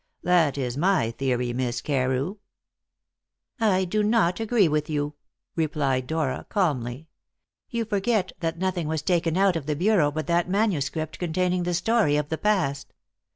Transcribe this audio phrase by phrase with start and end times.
[0.23, 2.37] That is my theory, Miss Carew."
[3.59, 5.13] "I do not agree with you,"
[5.55, 7.07] replied Dora calmly;
[7.69, 11.75] "you forget that nothing was taken out of the bureau but that manuscript containing the
[11.75, 12.93] story of the past."